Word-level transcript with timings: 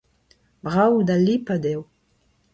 Brav 0.63 0.93
da 1.07 1.15
lipat 1.25 1.63
eo. 1.71 1.81